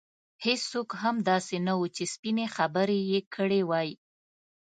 [0.45, 3.89] هېڅوک هم داسې نه وو چې سپینې خبرې یې کړې وای.